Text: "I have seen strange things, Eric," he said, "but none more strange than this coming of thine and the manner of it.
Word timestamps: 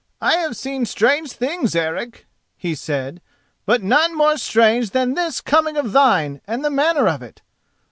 "I 0.19 0.37
have 0.37 0.57
seen 0.57 0.87
strange 0.87 1.31
things, 1.33 1.75
Eric," 1.75 2.25
he 2.57 2.73
said, 2.73 3.21
"but 3.67 3.83
none 3.83 4.17
more 4.17 4.35
strange 4.35 4.89
than 4.89 5.13
this 5.13 5.41
coming 5.41 5.77
of 5.77 5.91
thine 5.91 6.41
and 6.47 6.65
the 6.65 6.71
manner 6.71 7.07
of 7.07 7.21
it. 7.21 7.43